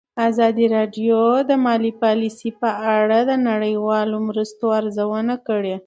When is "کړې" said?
5.47-5.75